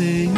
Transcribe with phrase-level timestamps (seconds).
[0.00, 0.37] Imerso, ó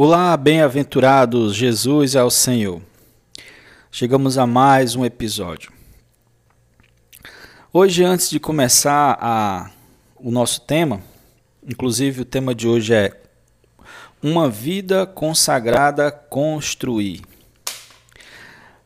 [0.00, 2.80] Olá, bem-aventurados, Jesus é o Senhor.
[3.90, 5.72] Chegamos a mais um episódio.
[7.72, 9.72] Hoje, antes de começar a,
[10.14, 11.00] o nosso tema,
[11.68, 13.20] inclusive o tema de hoje é
[14.22, 17.22] Uma vida consagrada construir.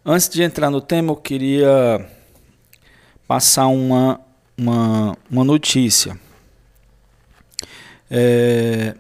[0.03, 2.09] Antes de entrar no tema, eu queria
[3.29, 4.19] passar uma,
[4.57, 6.19] uma, uma notícia.
[8.11, 8.95] É,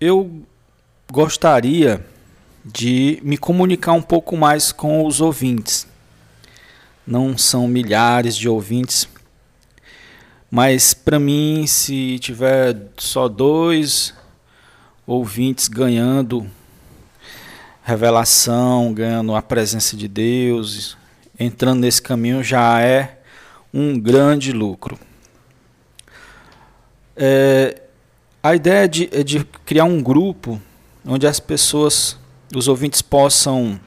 [0.00, 0.42] eu
[1.12, 2.04] gostaria
[2.64, 5.86] de me comunicar um pouco mais com os ouvintes.
[7.06, 9.06] Não são milhares de ouvintes,
[10.50, 14.14] mas para mim, se tiver só dois
[15.06, 16.48] ouvintes ganhando
[17.82, 20.96] revelação, ganhando a presença de Deus,
[21.38, 23.18] entrando nesse caminho, já é
[23.72, 24.98] um grande lucro.
[27.16, 27.82] É,
[28.42, 30.60] a ideia de, é de criar um grupo
[31.04, 32.16] onde as pessoas,
[32.54, 33.78] os ouvintes possam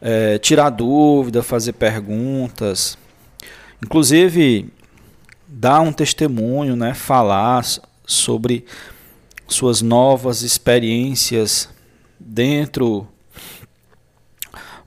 [0.00, 2.96] é, tirar dúvida, fazer perguntas,
[3.82, 4.72] inclusive
[5.48, 7.64] dar um testemunho, né, falar
[8.06, 8.64] sobre
[9.48, 11.68] suas novas experiências
[12.18, 13.06] dentro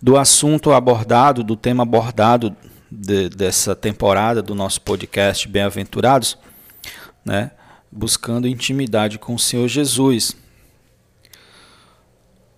[0.01, 2.55] do assunto abordado, do tema abordado
[2.89, 6.37] de, dessa temporada do nosso podcast Bem-aventurados,
[7.23, 7.51] né?
[7.95, 10.35] Buscando intimidade com o Senhor Jesus.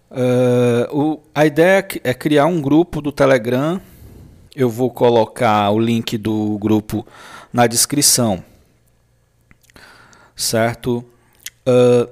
[0.09, 3.79] Uh, o, a ideia é criar um grupo do Telegram.
[4.55, 7.05] Eu vou colocar o link do grupo
[7.53, 8.43] na descrição.
[10.35, 11.05] Certo?
[11.67, 12.09] Uh,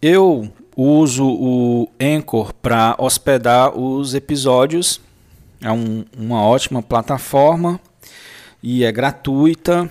[0.00, 5.00] eu uso o Anchor para hospedar os episódios.
[5.60, 7.80] É um, uma ótima plataforma
[8.62, 9.90] e é gratuita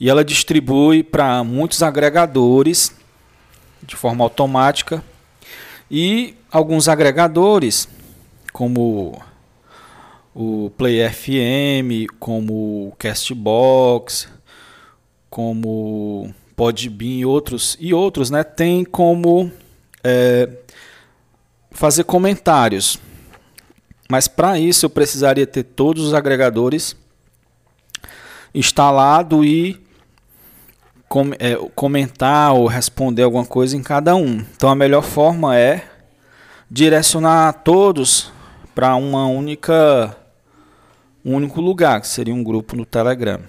[0.00, 2.92] e ela distribui para muitos agregadores
[3.82, 5.04] de forma automática
[5.90, 7.86] e alguns agregadores
[8.50, 9.20] como
[10.34, 14.28] o Play FM, como o Castbox,
[15.28, 19.52] como Podbean e outros e outros, né, tem como
[20.02, 20.48] é,
[21.70, 22.98] fazer comentários.
[24.08, 26.96] Mas para isso eu precisaria ter todos os agregadores
[28.54, 29.80] instalado e
[31.10, 34.46] com, é, comentar ou responder alguma coisa em cada um.
[34.54, 35.84] Então a melhor forma é
[36.70, 38.30] direcionar todos
[38.76, 40.16] para uma única
[41.24, 43.40] um único lugar, que seria um grupo no Telegram.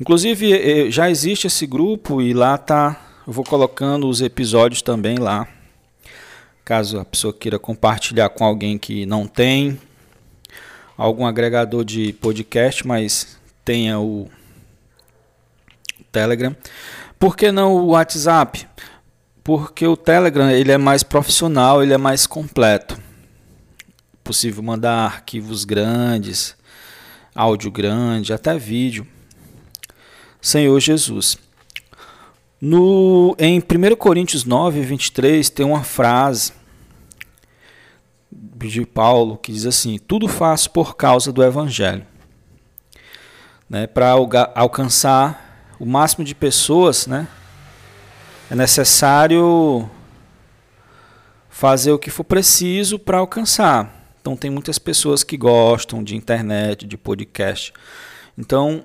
[0.00, 5.46] Inclusive já existe esse grupo e lá tá, eu vou colocando os episódios também lá.
[6.64, 9.78] Caso a pessoa queira compartilhar com alguém que não tem
[10.96, 14.28] algum agregador de podcast, mas tenha o
[16.18, 16.56] Telegram.
[17.16, 18.66] Por que não o WhatsApp?
[19.44, 22.98] Porque o Telegram ele é mais profissional, ele é mais completo.
[24.24, 26.56] Possível mandar arquivos grandes,
[27.34, 29.06] áudio grande, até vídeo.
[30.40, 31.38] Senhor Jesus.
[32.60, 36.52] No, em 1 Coríntios 9, 23, tem uma frase
[38.30, 42.04] de Paulo que diz assim: Tudo faço por causa do Evangelho.
[43.70, 44.14] Né, Para
[44.54, 45.47] alcançar
[45.78, 47.28] o máximo de pessoas, né?
[48.50, 49.88] É necessário
[51.48, 54.14] fazer o que for preciso para alcançar.
[54.20, 57.72] Então tem muitas pessoas que gostam de internet, de podcast.
[58.36, 58.84] Então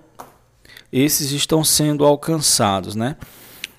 [0.92, 3.16] esses estão sendo alcançados, né?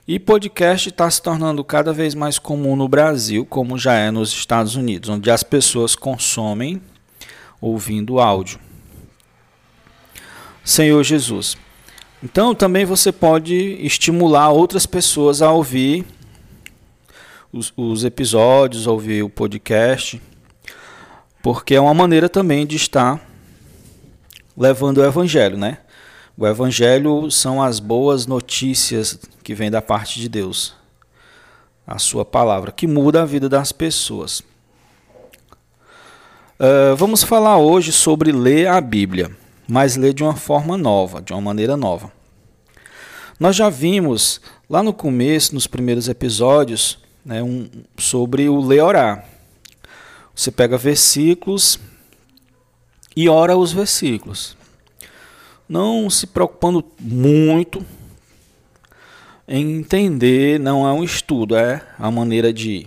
[0.07, 4.31] E podcast está se tornando cada vez mais comum no Brasil, como já é nos
[4.31, 6.83] Estados Unidos, onde as pessoas consomem
[7.61, 8.59] ouvindo áudio.
[10.63, 11.57] Senhor Jesus.
[12.25, 16.07] Então também você pode estimular outras pessoas a ouvir
[17.53, 20.21] os, os episódios, ouvir o podcast,
[21.43, 23.21] porque é uma maneira também de estar
[24.57, 25.79] levando o evangelho, né?
[26.35, 30.75] O evangelho são as boas notícias que vêm da parte de Deus.
[31.87, 34.41] A sua palavra, que muda a vida das pessoas.
[36.59, 39.31] Uh, vamos falar hoje sobre ler a Bíblia,
[39.69, 42.13] mas ler de uma forma nova, de uma maneira nova.
[43.39, 47.69] Nós já vimos lá no começo, nos primeiros episódios, né, um,
[47.99, 49.25] sobre o ler orar.
[50.35, 51.79] Você pega versículos
[53.17, 54.57] e ora os versículos
[55.69, 57.85] não se preocupando muito
[59.47, 62.87] em entender, não é um estudo, é a maneira de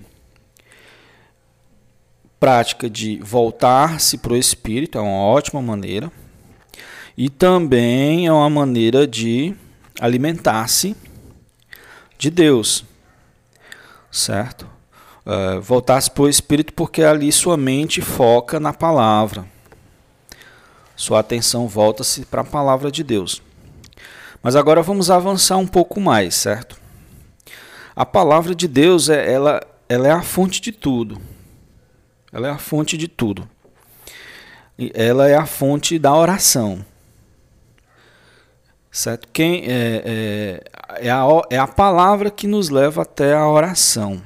[2.39, 6.11] prática de voltar-se para o espírito, é uma ótima maneira.
[7.17, 9.55] E também é uma maneira de
[9.99, 10.95] alimentar-se
[12.17, 12.85] de Deus,
[14.11, 14.67] certo?
[15.25, 19.45] Uh, voltar-se para o espírito porque ali sua mente foca na palavra
[20.97, 23.43] sua atenção volta-se para a palavra de Deus.
[24.41, 26.75] Mas agora vamos avançar um pouco mais, certo?
[27.95, 31.21] A palavra de Deus é ela, ela é a fonte de tudo.
[32.33, 33.47] Ela é a fonte de tudo.
[34.93, 36.83] Ela é a fonte da oração.
[38.91, 39.27] Certo?
[39.31, 44.21] Quem é, é, é, a, é a palavra que nos leva até a oração.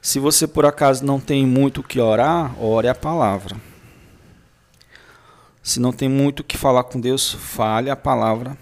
[0.00, 3.56] Se você por acaso não tem muito o que orar, ore a palavra.
[5.62, 8.56] Se não tem muito o que falar com Deus, fale a palavra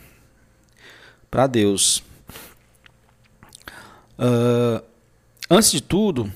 [1.30, 2.02] para Deus.
[4.18, 4.82] Uh,
[5.48, 6.32] antes de tudo,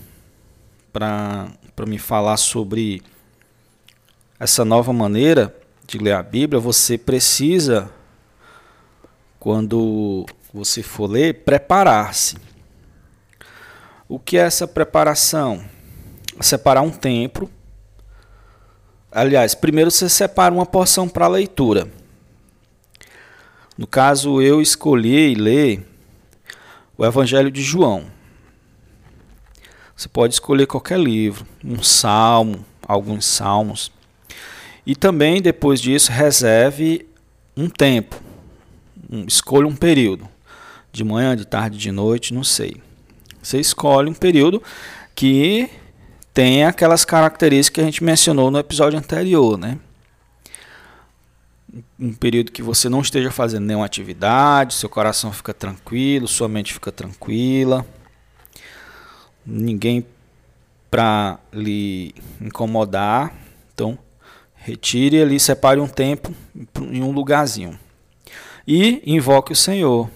[0.92, 1.48] para
[1.86, 3.02] me falar sobre
[4.38, 5.54] essa nova maneira
[5.86, 7.90] de ler a Bíblia, você precisa,
[9.42, 10.24] quando
[10.54, 12.36] você for ler, preparar-se.
[14.08, 15.64] O que é essa preparação?
[16.40, 17.50] Separar um tempo
[19.14, 21.86] Aliás, primeiro você separa uma porção para leitura.
[23.76, 25.86] No caso, eu escolhi ler
[26.96, 28.06] o Evangelho de João.
[29.94, 33.92] Você pode escolher qualquer livro, um salmo, alguns salmos.
[34.86, 37.06] E também, depois disso, reserve
[37.54, 38.31] um tempo.
[39.12, 40.26] Um, escolha um período.
[40.90, 42.80] De manhã, de tarde, de noite, não sei.
[43.42, 44.62] Você escolhe um período
[45.14, 45.68] que
[46.32, 49.78] tem aquelas características que a gente mencionou no episódio anterior, né?
[51.98, 56.72] Um período que você não esteja fazendo nenhuma atividade, seu coração fica tranquilo, sua mente
[56.72, 57.84] fica tranquila,
[59.44, 60.06] ninguém
[60.90, 63.34] para lhe incomodar.
[63.74, 63.98] Então,
[64.54, 66.34] retire ali, separe um tempo
[66.90, 67.78] em um lugarzinho.
[68.66, 70.08] E invoque o Senhor.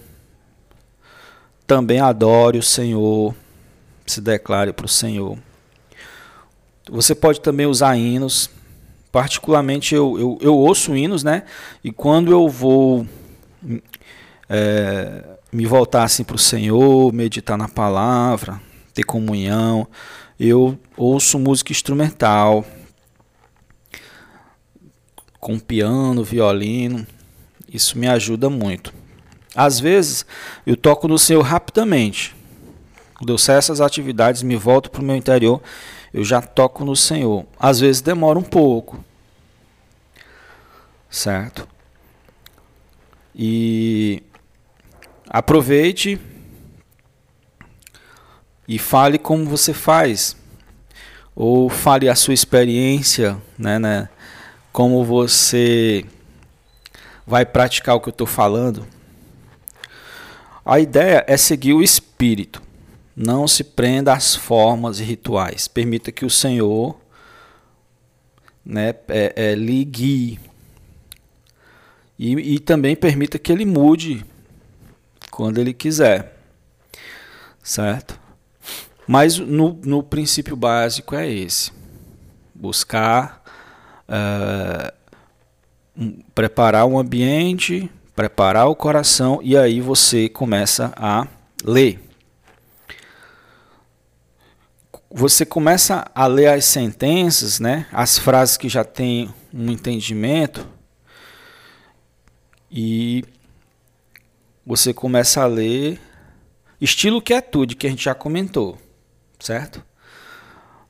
[1.66, 3.34] Também adore o Senhor,
[4.06, 5.36] se declare para o Senhor.
[6.88, 8.48] Você pode também usar hinos.
[9.10, 11.42] Particularmente eu, eu, eu ouço hinos, né?
[11.82, 13.06] E quando eu vou
[14.48, 18.60] é, me voltar assim para o Senhor, meditar na palavra,
[18.94, 19.88] ter comunhão,
[20.38, 22.64] eu ouço música instrumental,
[25.40, 27.06] com piano, violino.
[27.72, 28.92] Isso me ajuda muito.
[29.54, 30.26] Às vezes
[30.66, 32.34] eu toco no Senhor rapidamente.
[33.14, 35.62] Quando eu cesso essas atividades, me volto para o meu interior
[36.16, 37.44] eu já toco no Senhor.
[37.60, 39.04] Às vezes demora um pouco,
[41.10, 41.68] certo?
[43.34, 44.22] E
[45.28, 46.18] aproveite
[48.66, 50.34] e fale como você faz,
[51.34, 54.08] ou fale a sua experiência, né, né?
[54.72, 56.06] Como você
[57.26, 58.86] vai praticar o que eu estou falando.
[60.64, 62.62] A ideia é seguir o Espírito.
[63.14, 65.66] Não se prenda às formas e rituais.
[65.66, 66.98] Permita que o Senhor
[68.64, 70.40] né, é, é, lhe guie.
[72.18, 74.24] E, e também permita que ele mude
[75.30, 76.36] quando ele quiser.
[77.62, 78.18] Certo?
[79.06, 81.70] Mas no, no princípio básico é esse:
[82.54, 83.42] buscar
[84.08, 84.95] uh,
[86.34, 91.26] preparar um ambiente, preparar o coração, e aí você começa a
[91.64, 92.06] ler
[95.10, 100.68] você começa a ler as sentenças, né, as frases que já têm um entendimento,
[102.70, 103.24] e
[104.66, 105.98] você começa a ler
[106.78, 108.76] Estilo quietude, que a gente já comentou,
[109.40, 109.82] certo?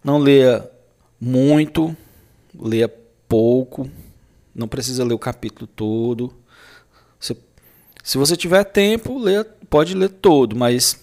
[0.03, 0.69] Não leia
[1.21, 1.97] muito,
[2.53, 2.93] leia
[3.29, 3.89] pouco,
[4.57, 6.33] não precisa ler o capítulo todo.
[7.21, 7.37] Se,
[8.03, 10.99] se você tiver tempo, leia, pode ler todo, mas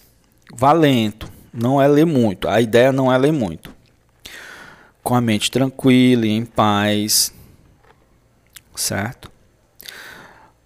[0.52, 1.30] vá lento.
[1.52, 2.48] Não é ler muito.
[2.48, 3.72] A ideia não é ler muito.
[5.04, 7.32] Com a mente tranquila e em paz.
[8.74, 9.30] Certo?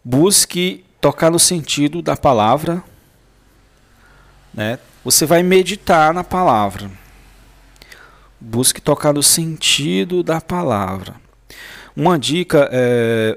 [0.03, 2.83] Busque tocar no sentido da palavra.
[4.55, 4.79] Né?
[5.05, 6.91] Você vai meditar na palavra.
[8.41, 11.17] Busque tocar no sentido da palavra.
[11.99, 13.37] Uma dica é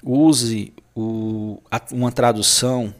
[0.00, 2.94] use o, uma tradução.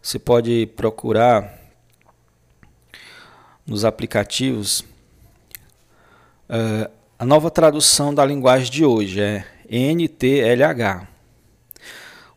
[0.00, 1.60] Você pode procurar
[3.66, 4.82] nos aplicativos.
[6.48, 11.06] É, a nova tradução da linguagem de hoje é NTLH.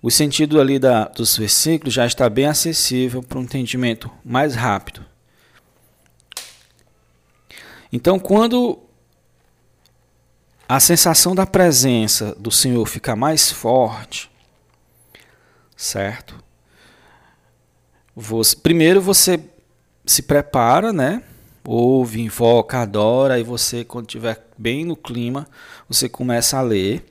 [0.01, 5.05] O sentido ali da, dos versículos já está bem acessível para um entendimento mais rápido.
[7.93, 8.84] Então, quando
[10.67, 14.31] a sensação da presença do Senhor fica mais forte,
[15.75, 16.43] certo?
[18.15, 19.39] Você, primeiro você
[20.05, 21.21] se prepara, né?
[21.63, 25.47] Ouve, invoca, adora, e você, quando estiver bem no clima,
[25.87, 27.05] você começa a ler.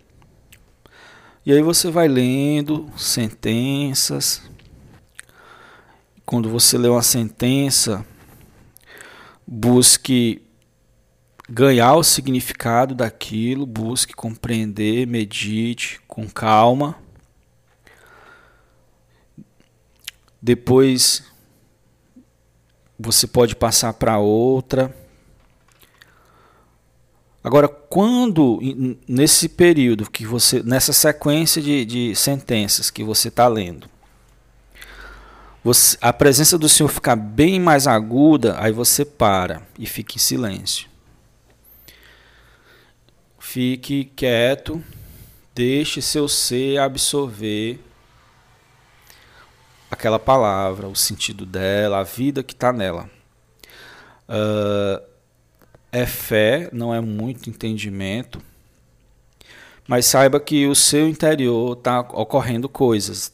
[1.44, 4.42] E aí você vai lendo sentenças.
[6.24, 8.04] Quando você lê uma sentença,
[9.46, 10.43] busque
[11.48, 16.96] ganhar o significado daquilo, busque compreender, medite com calma.
[20.40, 21.24] Depois
[22.98, 24.94] você pode passar para outra.
[27.42, 28.58] Agora, quando
[29.06, 33.86] nesse período que você, nessa sequência de, de sentenças que você está lendo,
[35.62, 40.18] você, a presença do Senhor ficar bem mais aguda, aí você para e fica em
[40.18, 40.93] silêncio.
[43.54, 44.82] Fique quieto,
[45.54, 47.78] deixe seu ser absorver
[49.88, 53.08] aquela palavra, o sentido dela, a vida que está nela.
[54.28, 55.00] Uh,
[55.92, 58.42] é fé, não é muito entendimento,
[59.86, 63.32] mas saiba que o seu interior está ocorrendo coisas,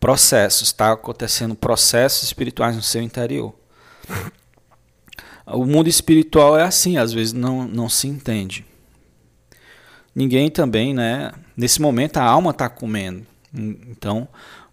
[0.00, 3.54] processos, está acontecendo processos espirituais no seu interior.
[5.46, 8.68] O mundo espiritual é assim, às vezes não, não se entende
[10.14, 11.32] ninguém também, né?
[11.56, 13.26] Nesse momento a alma está comendo.
[13.52, 14.28] Então,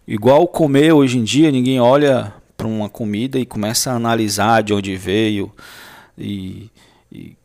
[0.06, 4.72] igual comer hoje em dia, ninguém olha para uma comida e começa a analisar de
[4.72, 5.52] onde veio
[6.16, 6.70] e,
[7.10, 7.36] e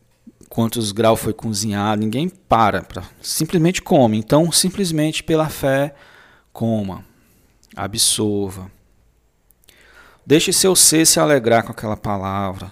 [0.50, 2.02] quantos graus foi cozinhado.
[2.02, 4.18] Ninguém para, pra, simplesmente come.
[4.18, 5.94] Então, simplesmente pela fé,
[6.52, 7.04] coma,
[7.76, 8.72] absorva.
[10.26, 12.72] Deixe seu ser se alegrar com aquela palavra.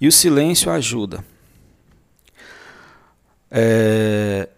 [0.00, 1.24] E o silêncio ajuda
[3.54, 4.48] é,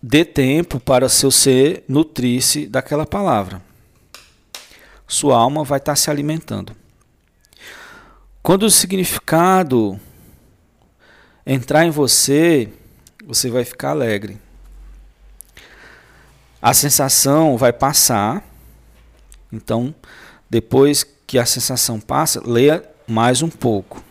[0.00, 3.60] dê tempo para seu ser nutrir-se daquela palavra.
[5.08, 6.76] Sua alma vai estar se alimentando.
[8.40, 9.98] Quando o significado
[11.44, 12.68] entrar em você,
[13.26, 14.38] você vai ficar alegre.
[16.62, 18.44] A sensação vai passar.
[19.52, 19.92] Então,
[20.48, 24.02] depois que a sensação passa, leia mais um pouco.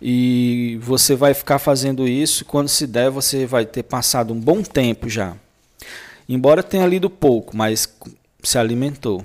[0.00, 4.62] E você vai ficar fazendo isso, quando se der, você vai ter passado um bom
[4.62, 5.36] tempo já.
[6.28, 7.92] Embora tenha lido pouco, mas
[8.42, 9.24] se alimentou.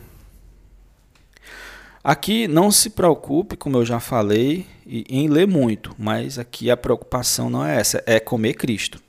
[2.03, 7.49] Aqui não se preocupe, como eu já falei, em ler muito, mas aqui a preocupação
[7.49, 9.01] não é essa, é comer Cristo.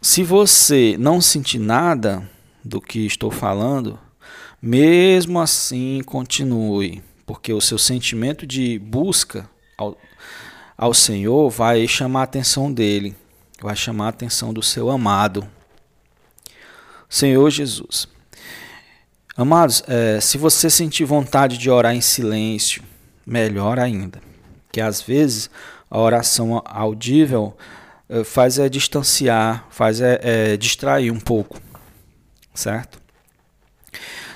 [0.00, 2.28] Se você não sentir nada
[2.64, 3.98] do que estou falando,
[4.62, 9.94] mesmo assim continue porque o seu sentimento de busca ao,
[10.78, 13.14] ao Senhor vai chamar a atenção dele,
[13.60, 15.46] vai chamar a atenção do seu amado,
[17.06, 18.08] Senhor Jesus.
[19.36, 22.82] Amados, é, se você sentir vontade de orar em silêncio,
[23.26, 24.22] melhor ainda,
[24.72, 25.50] que às vezes
[25.90, 27.54] a oração audível
[28.08, 31.60] é, faz é distanciar, faz é, é distrair um pouco,
[32.54, 32.98] certo?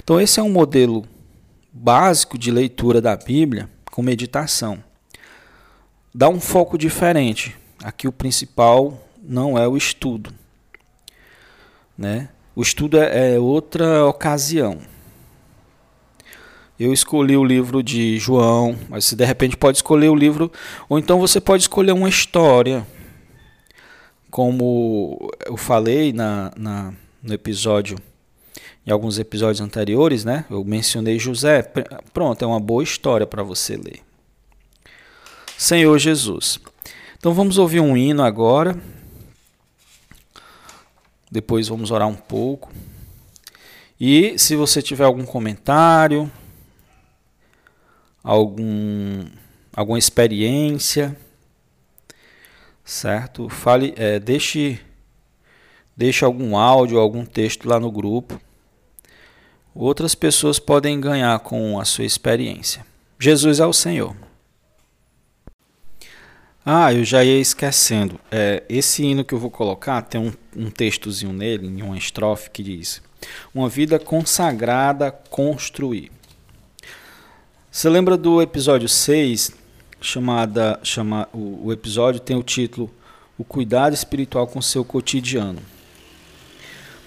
[0.04, 1.06] Então esse é um modelo
[1.73, 4.83] básico de leitura da Bíblia com meditação.
[6.14, 7.57] Dá um foco diferente.
[7.83, 10.33] Aqui o principal não é o estudo.
[11.97, 12.29] Né?
[12.55, 14.81] O estudo é, é outra ocasião.
[16.79, 20.50] Eu escolhi o livro de João, mas você de repente pode escolher o livro,
[20.88, 22.87] ou então você pode escolher uma história.
[24.31, 27.97] Como eu falei na, na no episódio
[28.86, 30.44] em alguns episódios anteriores, né?
[30.50, 31.62] Eu mencionei José.
[32.12, 34.00] Pronto, é uma boa história para você ler.
[35.56, 36.58] Senhor Jesus.
[37.16, 38.76] Então vamos ouvir um hino agora.
[41.30, 42.70] Depois vamos orar um pouco.
[43.98, 46.30] E se você tiver algum comentário,
[48.22, 49.24] algum,
[49.72, 51.16] alguma experiência,
[52.84, 53.48] certo?
[53.48, 54.80] Fale, é, deixe,
[55.96, 58.40] deixe algum áudio, algum texto lá no grupo.
[59.75, 62.85] Outras pessoas podem ganhar com a sua experiência.
[63.19, 64.14] Jesus é o Senhor.
[66.64, 68.21] Ah, eu já ia esquecendo.
[68.31, 72.50] É, esse hino que eu vou colocar tem um, um textozinho nele, em uma estrofe,
[72.50, 73.02] que diz:
[73.55, 76.12] Uma vida consagrada construir.
[77.71, 79.52] Você lembra do episódio 6,
[80.00, 82.91] chamada, chama, o, o episódio tem o título
[83.38, 85.72] O Cuidado Espiritual com Seu Cotidiano.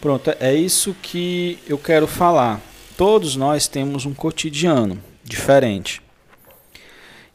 [0.05, 2.61] Pronto, é isso que eu quero falar.
[2.95, 5.99] Todos nós temos um cotidiano diferente.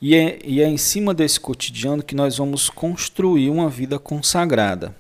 [0.00, 4.94] E é, e é em cima desse cotidiano que nós vamos construir uma vida consagrada.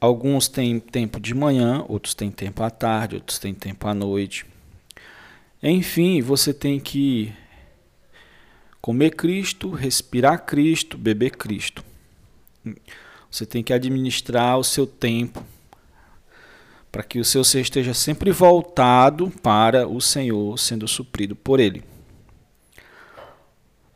[0.00, 4.46] Alguns têm tempo de manhã, outros têm tempo à tarde, outros têm tempo à noite.
[5.62, 7.30] Enfim, você tem que
[8.80, 11.84] comer Cristo, respirar Cristo, beber Cristo.
[13.32, 15.42] Você tem que administrar o seu tempo
[16.92, 21.82] para que o seu ser esteja sempre voltado para o Senhor, sendo suprido por Ele.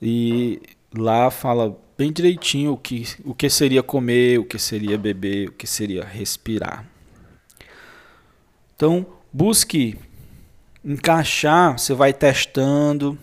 [0.01, 0.59] E
[0.97, 5.53] lá fala bem direitinho o que, o que seria comer, o que seria beber, o
[5.53, 6.87] que seria respirar.
[8.75, 9.99] Então, busque
[10.83, 13.19] encaixar, você vai testando,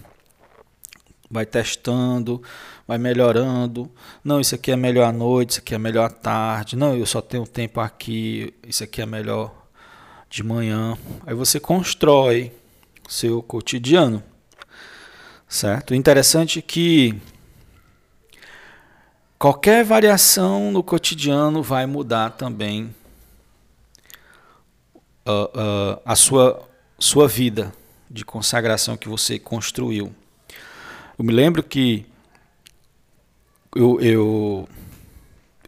[1.27, 2.43] vai testando,
[2.87, 3.89] vai melhorando.
[4.23, 6.75] Não, isso aqui é melhor à noite, isso aqui é melhor à tarde.
[6.75, 9.53] Não, eu só tenho tempo aqui, isso aqui é melhor
[10.29, 10.97] de manhã.
[11.25, 12.51] Aí você constrói
[13.07, 14.23] seu cotidiano.
[15.47, 15.93] Certo?
[15.93, 17.15] Interessante que
[19.37, 22.93] qualquer variação no cotidiano vai mudar também
[25.27, 26.67] uh, uh, a sua,
[26.97, 27.71] sua vida
[28.09, 30.13] de consagração que você construiu.
[31.17, 32.05] Eu me lembro que
[33.75, 34.69] eu, eu,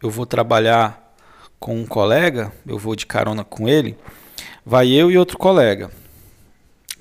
[0.01, 1.15] eu vou trabalhar
[1.59, 3.97] com um colega, eu vou de carona com ele,
[4.65, 5.91] vai eu e outro colega.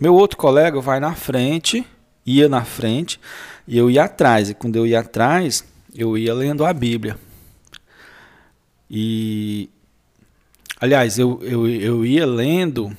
[0.00, 1.86] Meu outro colega vai na frente
[2.24, 3.20] ia na frente
[3.66, 4.50] e eu ia atrás.
[4.50, 5.64] E quando eu ia atrás,
[5.94, 7.18] eu ia lendo a Bíblia.
[8.90, 9.68] E,
[10.80, 12.96] aliás, eu, eu, eu ia lendo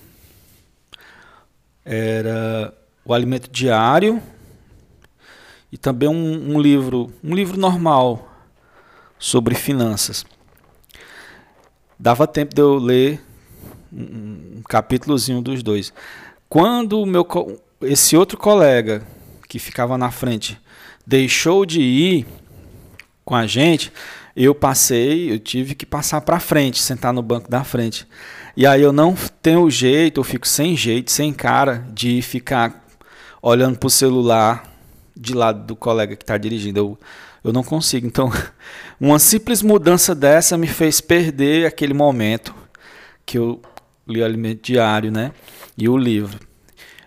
[1.84, 4.22] era o alimento diário
[5.76, 8.32] e também um, um livro, um livro normal
[9.20, 10.26] sobre finanças.
[12.00, 13.22] Dava tempo de eu ler
[13.92, 15.92] um, um capítulozinho dos dois.
[16.48, 17.28] Quando o meu
[17.82, 19.06] esse outro colega
[19.50, 20.58] que ficava na frente
[21.06, 22.26] deixou de ir
[23.26, 23.92] com a gente,
[24.34, 28.08] eu passei, eu tive que passar para frente, sentar no banco da frente.
[28.56, 32.88] E aí eu não tenho jeito, eu fico sem jeito, sem cara de ficar
[33.42, 34.75] olhando para o celular
[35.16, 36.80] de lado do colega que está dirigindo.
[36.80, 37.00] Eu,
[37.44, 38.06] eu não consigo.
[38.08, 38.32] Então,
[39.00, 42.54] uma simples mudança dessa me fez perder aquele momento
[43.26, 43.62] que eu
[44.08, 45.32] li o alimento diário, né?
[45.78, 46.40] E o livro.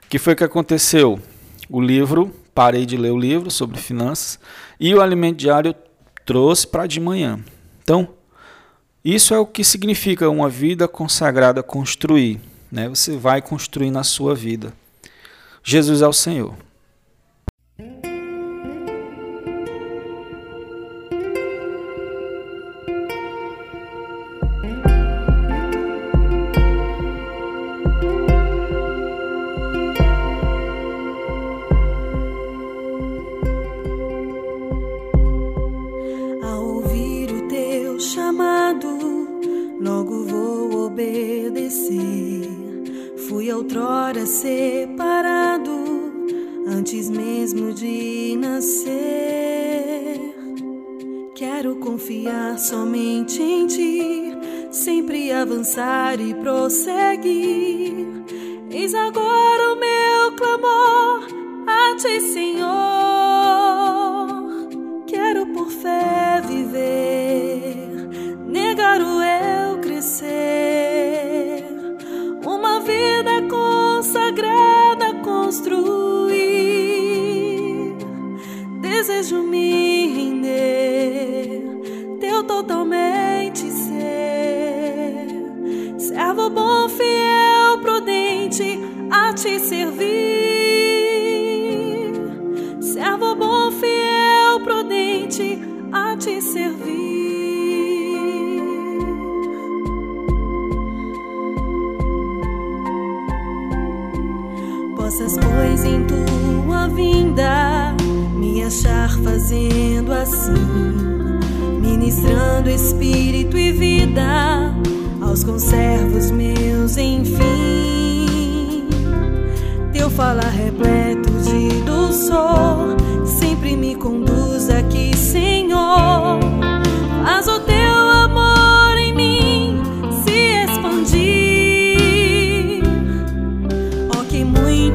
[0.04, 1.20] O que foi que aconteceu?
[1.68, 4.38] o livro, parei de ler o livro sobre finanças
[4.80, 5.74] e o alimento diário
[6.24, 7.38] trouxe para de manhã.
[7.82, 8.08] Então,
[9.04, 12.40] isso é o que significa uma vida consagrada construir.
[12.70, 12.88] Né?
[12.88, 14.72] Você vai construir na sua vida.
[15.62, 16.54] Jesus é o Senhor.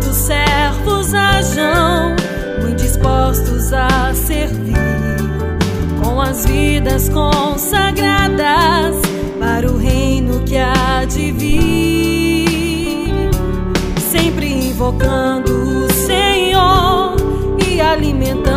[0.03, 2.15] Muitos servos hajam,
[2.61, 4.75] muito dispostos a servir,
[6.03, 8.97] com as vidas consagradas
[9.39, 13.13] para o reino que há de vir.
[14.11, 17.15] Sempre invocando o Senhor
[17.65, 18.52] e alimentando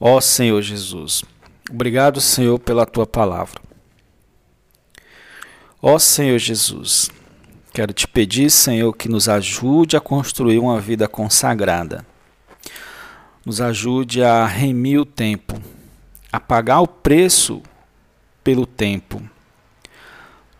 [0.00, 1.24] Ó Senhor Jesus,
[1.68, 3.60] obrigado, Senhor, pela tua palavra.
[5.82, 7.10] Ó Senhor Jesus,
[7.72, 12.06] quero te pedir, Senhor, que nos ajude a construir uma vida consagrada.
[13.44, 15.60] Nos ajude a remir o tempo,
[16.30, 17.60] a pagar o preço
[18.44, 19.20] pelo tempo.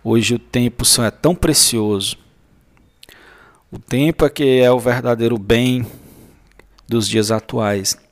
[0.02, 2.16] Hoje o tempo, Senhor, é tão precioso.
[3.70, 5.86] O tempo é que é o verdadeiro bem
[6.88, 8.07] dos dias atuais.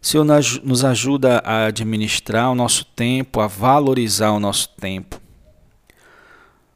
[0.00, 5.20] O Senhor nos ajuda a administrar o nosso tempo, a valorizar o nosso tempo.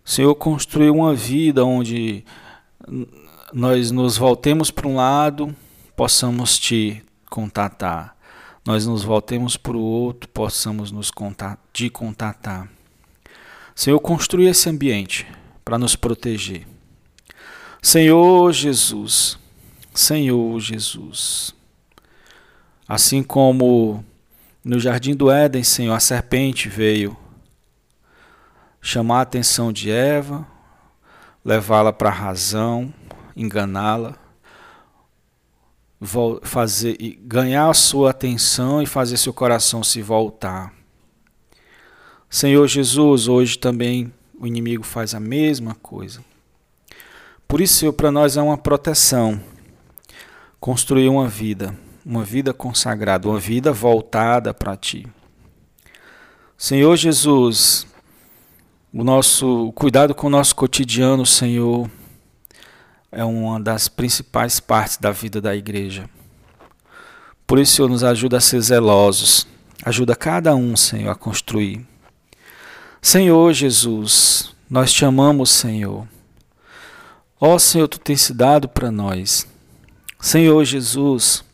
[0.04, 2.22] O Senhor construiu uma vida onde
[3.52, 5.56] nós nos voltemos para um lado,
[5.96, 8.14] possamos te contatar.
[8.66, 11.10] Nós nos voltemos para o outro, possamos nos
[11.72, 12.68] te contatar.
[13.74, 15.26] Senhor, construa esse ambiente
[15.64, 16.66] para nos proteger.
[17.82, 19.38] Senhor Jesus,
[19.94, 21.54] Senhor Jesus.
[22.86, 24.04] Assim como
[24.64, 27.16] no jardim do Éden, Senhor, a serpente veio
[28.80, 30.46] chamar a atenção de Eva,
[31.44, 32.92] levá-la para a razão,
[33.34, 34.14] enganá-la,
[36.42, 40.72] fazer ganhar a sua atenção e fazer seu coração se voltar.
[42.28, 46.22] Senhor Jesus, hoje também o inimigo faz a mesma coisa.
[47.48, 49.40] Por isso, para nós é uma proteção
[50.60, 55.06] construir uma vida, uma vida consagrada, uma vida voltada para Ti.
[56.56, 57.86] Senhor Jesus,
[58.92, 61.90] o nosso cuidado com o nosso cotidiano, Senhor,
[63.10, 66.08] é uma das principais partes da vida da igreja.
[67.46, 69.46] Por isso, Senhor, nos ajuda a ser zelosos.
[69.84, 71.86] Ajuda cada um, Senhor, a construir.
[73.02, 76.08] Senhor Jesus, nós te amamos, Senhor.
[77.38, 79.46] Ó Senhor, tu tens se dado para nós.
[80.18, 81.44] Senhor Jesus,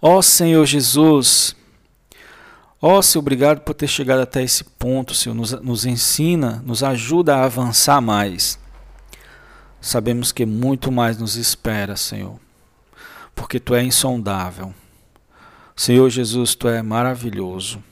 [0.00, 1.54] ó Senhor Jesus,
[2.80, 5.34] ó Senhor, obrigado por ter chegado até esse ponto, Senhor.
[5.34, 8.58] Nos, nos ensina, nos ajuda a avançar mais.
[9.80, 12.38] Sabemos que muito mais nos espera, Senhor,
[13.34, 14.74] porque tu é insondável.
[15.76, 17.82] Senhor Jesus, tu é maravilhoso.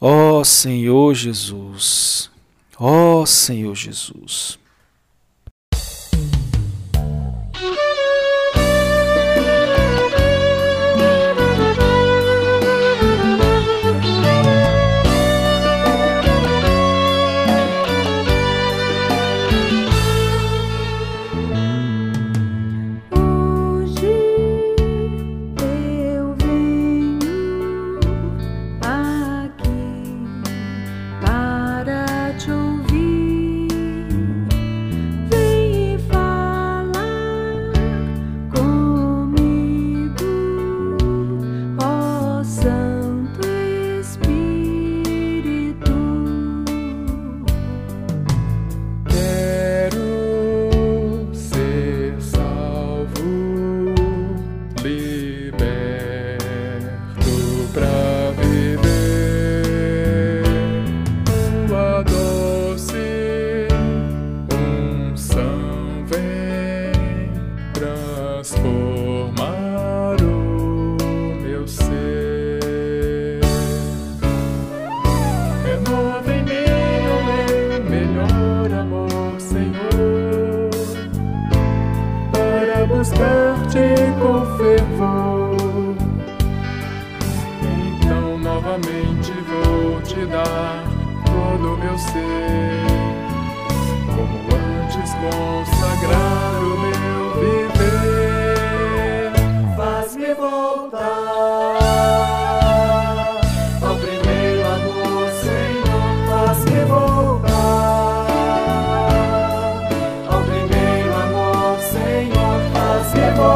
[0.00, 2.30] Ó Senhor Jesus,
[2.78, 4.58] ó Senhor Jesus.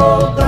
[0.06, 0.45] nota.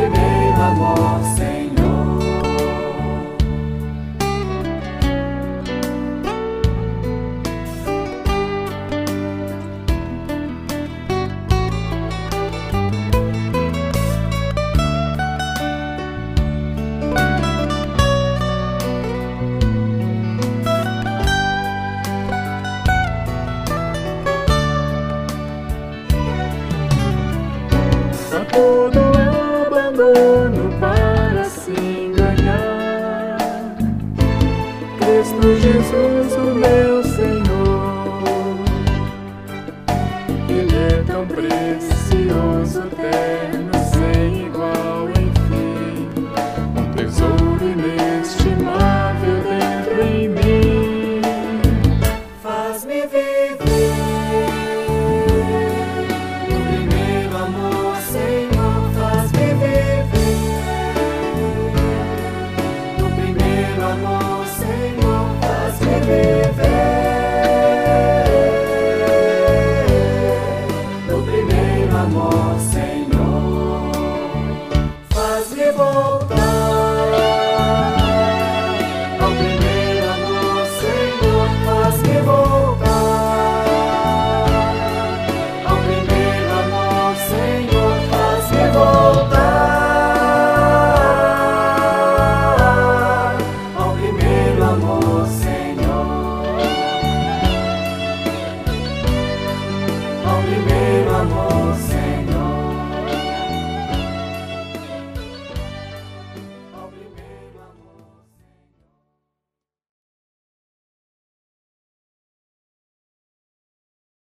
[0.00, 1.59] Primeiro amor, Senhor.